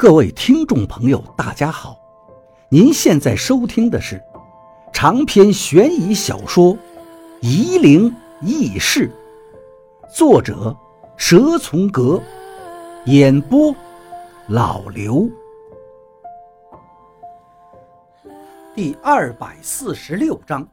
[0.00, 1.94] 各位听众朋友，大家好！
[2.70, 4.18] 您现在收听的是
[4.94, 6.74] 长篇悬疑小说
[7.42, 8.10] 《夷陵
[8.40, 9.12] 轶事》，
[10.16, 10.74] 作者
[11.18, 12.18] 蛇从阁，
[13.04, 13.76] 演播
[14.48, 15.28] 老刘。
[18.74, 20.66] 第二百四十六章，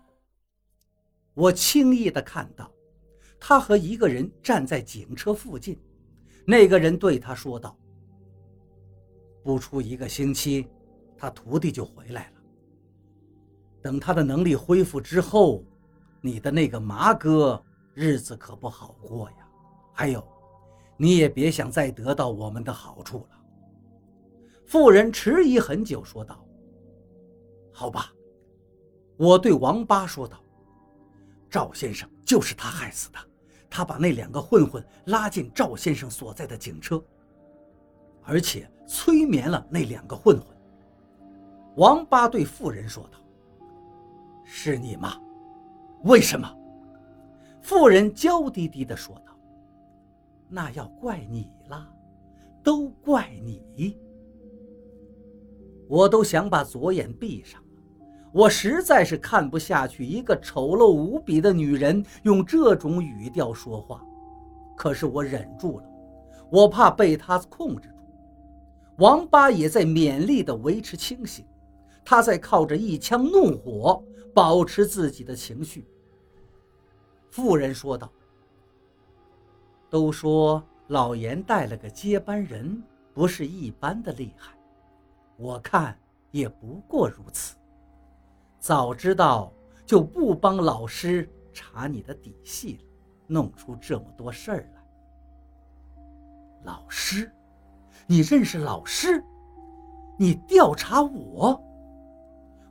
[1.33, 2.71] 我轻易的看到
[3.41, 5.77] 他和一个人站在警车附近，
[6.45, 7.77] 那个人对他说道。
[9.47, 10.67] 不出一个星期，
[11.17, 12.41] 他徒弟就回来了。
[13.81, 15.63] 等他的能力恢复之后，
[16.19, 19.37] 你的那个麻哥日子可不好过呀。
[19.93, 20.21] 还有，
[20.97, 23.37] 你也别想再得到我们的好处了。
[24.65, 26.45] 妇人迟疑很久，说道
[27.71, 28.13] ：“好吧。”
[29.15, 30.43] 我对王八说道
[31.49, 33.17] ：“赵先生就是他害死的，
[33.69, 37.01] 他把那两个混混拉进赵先生所在的警车。”
[38.23, 40.47] 而且催眠了那两个混混。
[41.75, 43.19] 王八对妇人说道
[44.43, 45.13] ：“是你吗？
[46.05, 46.51] 为什么？”
[47.61, 49.33] 妇人娇滴滴地说道
[50.49, 51.87] ：“那要怪你了，
[52.63, 53.99] 都怪你。
[55.87, 57.67] 我都想把左眼闭上了，
[58.31, 64.01] 我实在是看不下去一个丑陋无比的女人用这种语调说话。
[64.75, 65.85] 可是我忍住了，
[66.49, 67.93] 我怕被她控制。”
[68.97, 71.45] 王八也在勉力地维持清醒，
[72.03, 74.03] 他在靠着一腔怒火
[74.33, 75.87] 保持自己的情绪。
[77.29, 78.11] 妇人说道
[79.87, 82.81] ：“都说老严带了个接班人，
[83.13, 84.57] 不是一般的厉害，
[85.37, 85.95] 我看
[86.31, 87.55] 也不过如此。
[88.59, 89.53] 早知道
[89.85, 92.83] 就不帮老师查你的底细了，
[93.27, 94.83] 弄出这么多事儿来。
[96.63, 97.31] 老师。”
[98.07, 99.23] 你认识老师？
[100.17, 101.61] 你调查我？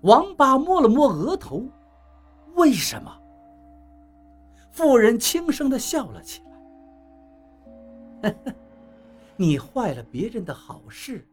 [0.00, 1.62] 王八摸了摸额头，
[2.54, 3.14] 为什么？
[4.70, 6.42] 妇人轻声的笑了起
[8.22, 8.34] 来。
[9.36, 11.28] 你坏了别人的好事，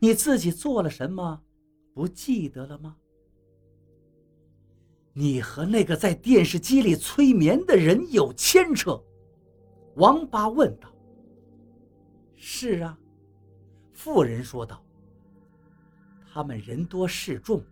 [0.00, 1.40] 你自己做了什么？
[1.92, 2.96] 不记得了吗？
[5.12, 8.98] 你和那个在电视机里催眠的人有牵扯？
[9.96, 10.88] 王八问道。
[12.34, 12.98] 是啊。
[14.02, 14.82] 妇人说道
[16.34, 17.62] ：“他们人多势众，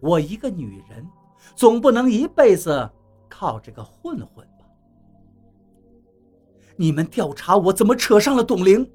[0.00, 1.06] 我一个女人，
[1.54, 2.90] 总不能一辈子
[3.28, 4.64] 靠这个混混吧？”
[6.74, 8.90] 你们调查我，怎么扯上了董玲？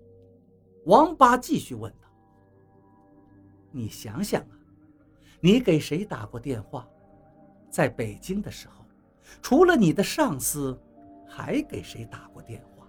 [0.86, 2.08] 王八继续问道
[3.70, 4.58] ：“你想想啊，
[5.42, 6.88] 你给谁打过电话？
[7.70, 8.84] 在北京的时候，
[9.44, 10.76] 除了你的上司，
[11.28, 12.88] 还给谁打过电话？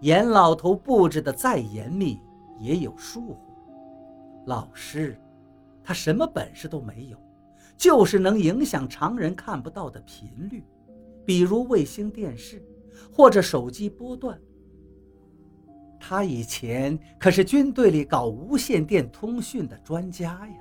[0.00, 2.18] 严老头布置的再严密。”
[2.60, 3.38] 也有疏忽，
[4.46, 5.18] 老师，
[5.82, 7.18] 他什么本事都没有，
[7.76, 10.62] 就是能影响常人看不到的频率，
[11.24, 12.62] 比如卫星电视
[13.10, 14.38] 或者手机波段。
[15.98, 20.56] 他以前可是军队里搞无线电通讯的专家呀。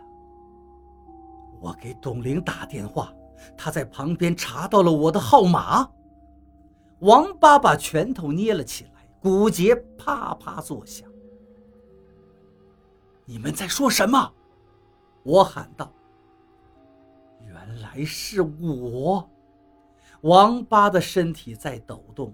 [1.60, 3.14] 我给董玲打电话，
[3.58, 5.90] 他在旁边查到了我的号码。
[7.00, 11.09] 王八把拳头捏了起来，骨节啪啪作响。
[13.30, 14.34] 你们在说什么？
[15.22, 15.94] 我喊道。
[17.46, 19.30] 原来是我，
[20.22, 22.34] 王八的身体在抖动。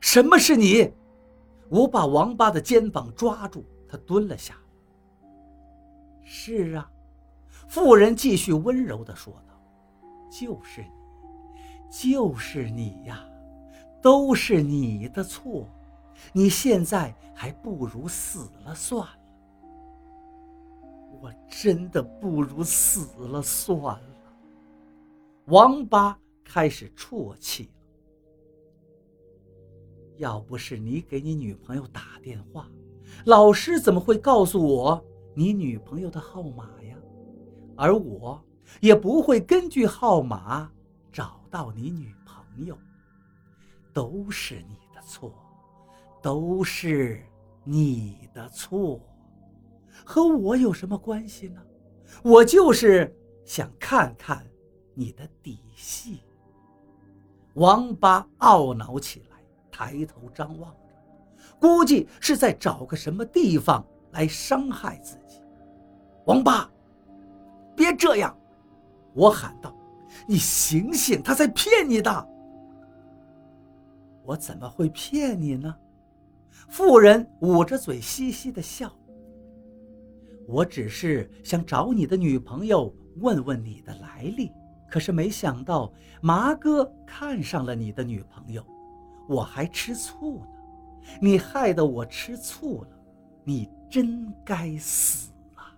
[0.00, 0.90] 什么是你？
[1.68, 4.60] 我把王八的肩膀抓住，他蹲了下来。
[6.24, 6.90] 是啊，
[7.68, 9.60] 妇人继续温柔地说道
[10.32, 10.88] ：“就是你，
[11.90, 13.22] 就是你呀，
[14.00, 15.68] 都是你的错。
[16.32, 19.10] 你现在还不如死了算了。”
[21.26, 24.00] 我真的不如死了算了。
[25.46, 27.70] 王八开始啜泣了。
[30.18, 32.70] 要不是你给你女朋友打电话，
[33.24, 35.04] 老师怎么会告诉我
[35.34, 36.96] 你女朋友的号码呀？
[37.76, 38.40] 而我
[38.80, 40.70] 也不会根据号码
[41.10, 42.78] 找到你女朋友。
[43.92, 45.32] 都是你的错，
[46.22, 47.20] 都是
[47.64, 49.00] 你的错。
[50.04, 51.62] 和我有什么关系呢？
[52.22, 53.14] 我就是
[53.44, 54.46] 想看看
[54.94, 56.20] 你的底细。
[57.54, 59.36] 王八懊恼起来，
[59.70, 60.78] 抬头张望着，
[61.58, 65.40] 估计是在找个什么地方来伤害自己。
[66.26, 66.70] 王八，
[67.74, 68.36] 别这样！
[69.14, 69.74] 我喊道
[70.28, 72.28] ：“你醒醒，他在骗你的。”
[74.24, 75.74] 我怎么会骗你呢？
[76.68, 78.92] 妇人捂着嘴嘻嘻的笑。
[80.46, 84.50] 我只是想找你的女朋友问问你的来历，
[84.88, 88.64] 可是没想到麻哥看上了你的女朋友，
[89.28, 90.46] 我还吃醋呢。
[91.20, 92.88] 你害得我吃醋了，
[93.44, 95.70] 你真该死啊！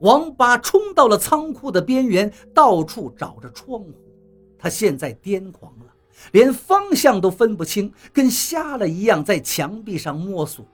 [0.00, 3.92] 王八冲到了仓库的边缘，到处找着窗户。
[4.56, 5.86] 他现在癫狂了，
[6.32, 10.64] 连方向都分不清，跟瞎了一样，在墙壁上摸索。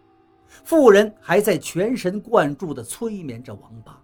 [0.63, 4.01] 妇人还在全神贯注地催眠着王八。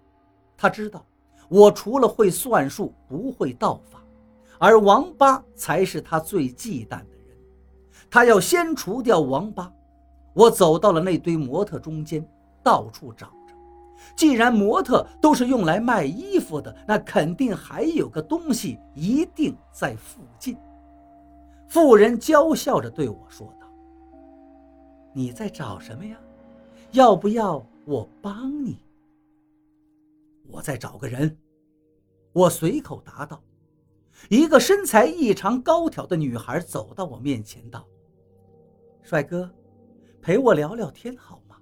[0.57, 1.05] 他知道，
[1.47, 4.01] 我除了会算术，不会道法，
[4.59, 7.37] 而王八才是他最忌惮的人。
[8.09, 9.71] 他要先除掉王八。
[10.33, 12.25] 我走到了那堆模特中间，
[12.63, 13.55] 到处找着。
[14.15, 20.57] 既然模特都是用来卖衣服的，那肯定还有个东西，一定在附近。
[21.67, 23.67] 妇人娇笑着对我说道
[25.13, 26.17] ：“你在找什么呀？”
[26.91, 28.77] 要不要我帮你？
[30.47, 31.37] 我再找个人。
[32.33, 33.41] 我随口答道。
[34.29, 37.87] 一个身材异常高挑的女孩走到我面前道
[39.01, 39.49] ：“帅哥，
[40.21, 41.55] 陪我聊聊天好吗？”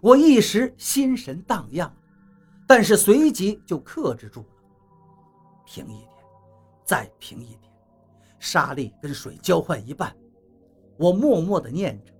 [0.00, 1.92] 我一时心神荡漾，
[2.66, 4.46] 但是随即就克制住了。
[5.66, 6.08] 平一点，
[6.84, 7.70] 再平一点，
[8.38, 10.16] 沙粒跟水交换一半。
[10.96, 12.12] 我默默地念着，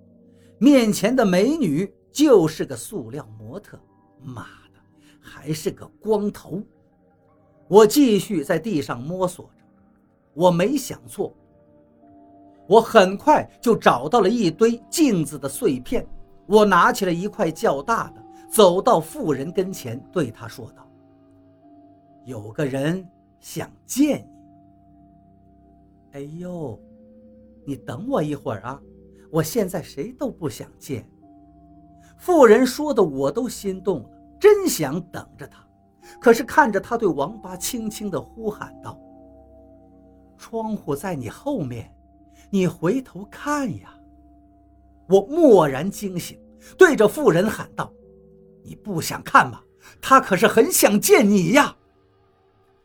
[0.59, 1.91] 面前的美女。
[2.13, 3.79] 就是个塑料模特，
[4.21, 4.43] 妈
[4.73, 4.81] 的，
[5.21, 6.63] 还是个光头。
[7.69, 9.65] 我继续在地上摸索着，
[10.35, 11.33] 我没想错，
[12.67, 16.07] 我很快就找到了一堆镜子的碎片。
[16.47, 20.85] 我拿起了一块较大的，走到妇人跟前，对她说道
[22.27, 23.09] ：“有个人
[23.39, 24.41] 想见你。”
[26.19, 26.77] 哎呦，
[27.65, 28.83] 你等我一会儿啊，
[29.31, 31.09] 我现在谁都不想见。
[32.21, 35.67] 妇人说的我都心动了，真想等着他。
[36.21, 39.01] 可是看着他对王八轻轻地呼喊道
[40.37, 41.91] ：“窗户在你后面，
[42.51, 43.95] 你回头看呀！”
[45.09, 46.39] 我蓦然惊醒，
[46.77, 47.91] 对着妇人喊道
[48.63, 49.63] ：“你不想看吗？
[49.99, 51.75] 他可是很想见你呀！”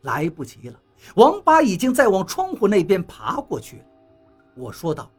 [0.00, 0.80] 来不及了，
[1.16, 3.84] 王八已经在往窗户那边爬过去了。
[4.56, 5.10] 我说道：“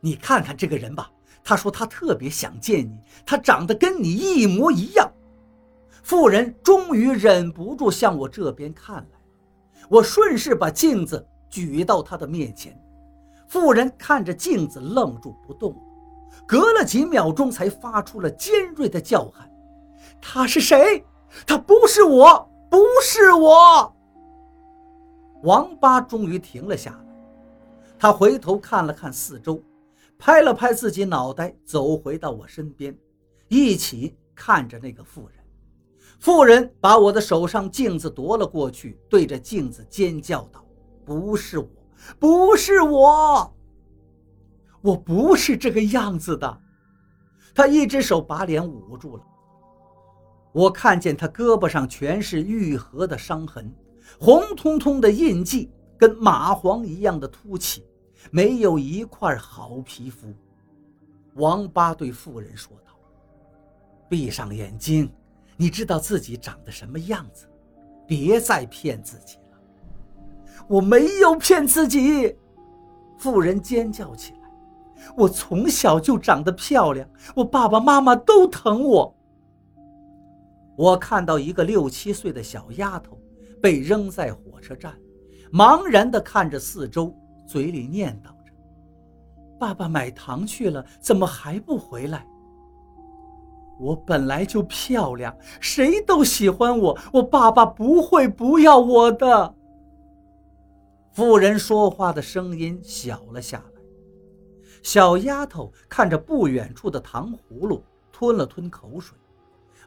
[0.00, 1.10] 你看看这个人吧。”
[1.48, 5.08] 他说他特别想见你，他长得跟你一模一样。
[6.02, 9.18] 妇人终于忍不住向我这边看来，
[9.88, 12.76] 我顺势把镜子举到他的面前。
[13.46, 15.72] 妇人看着镜子愣住不动，
[16.48, 19.48] 隔了几秒钟才发出了尖锐的叫喊
[20.20, 21.04] ：“他是谁？
[21.46, 23.94] 他不是我，不是我！”
[25.44, 26.98] 王八终于停了下来，
[27.96, 29.62] 他回头看了看四周。
[30.18, 32.96] 拍了拍自己脑袋，走回到我身边，
[33.48, 35.36] 一起看着那个妇人。
[36.18, 40.64] 妇人把我的手上镜子夺了过去，对着镜子尖叫道
[41.04, 41.68] ：“不是我，
[42.18, 43.54] 不是我，
[44.80, 46.60] 我不是这个样子的。”
[47.54, 49.22] 他一只手把脸捂住了。
[50.52, 53.70] 我看见他胳膊上全是愈合的伤痕，
[54.18, 57.84] 红彤彤的印记跟蚂蟥一样的凸起。
[58.30, 60.32] 没有一块好皮肤，
[61.34, 62.92] 王八对妇人说道
[64.08, 65.10] ：“闭上眼睛，
[65.56, 67.46] 你知道自己长得什么样子，
[68.06, 69.58] 别再骗自己了。”
[70.68, 72.36] 我没有骗自己，
[73.18, 74.38] 妇人尖叫起来
[75.16, 79.14] ：“我从小就长得漂亮，我爸爸妈妈都疼我。”
[80.76, 83.18] 我看到一个六七岁的小丫头
[83.62, 84.94] 被扔在火车站，
[85.52, 87.14] 茫然地看着四周。
[87.46, 88.52] 嘴里念叨着
[89.58, 92.26] ：“爸爸买糖去了，怎么还不回来？
[93.78, 99.54] 我本来就漂亮，谁都喜欢我，我爸爸不会不要我的。”
[101.12, 103.80] 妇人说话的声音小了下来。
[104.82, 109.16] 小丫头看着不远处的糖葫芦，吞了吞口水，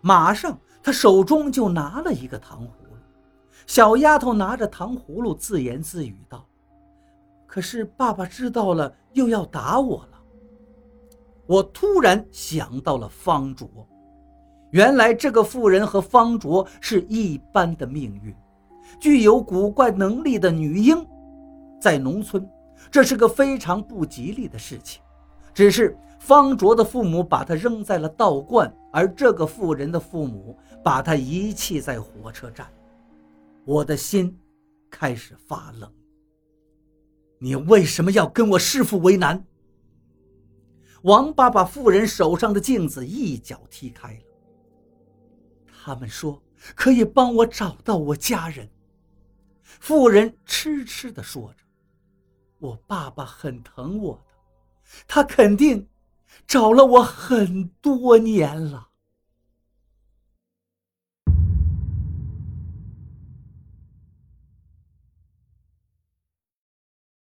[0.01, 2.97] 马上她手中就拿了一个糖葫芦。
[3.67, 6.48] 小丫头拿着糖葫芦，自言自语道。
[7.49, 10.21] 可是爸爸知道了又要打我了。
[11.47, 13.67] 我突然想到了方卓，
[14.69, 18.35] 原来这个妇人和方卓是一般的命运，
[18.99, 21.03] 具有古怪能力的女婴，
[21.81, 22.47] 在农村
[22.91, 25.01] 这是个非常不吉利的事情。
[25.51, 32.67] 只是方卓的父母把他扔在了道观，而这个妇人的父母把他遗弃在火车站。
[33.65, 34.37] 我的心
[34.91, 35.91] 开始发冷。
[37.39, 39.45] 你为什么要跟我师父为难？
[41.03, 44.19] 王八把妇人手上的镜子一脚踢开了。
[45.65, 46.43] 他们说
[46.75, 48.69] 可以帮我找到我家人。
[49.63, 51.63] 妇人痴痴地说着
[52.59, 54.21] ：“我爸爸很疼我的，
[55.07, 55.87] 他肯定
[56.45, 58.88] 找了我很多年了。”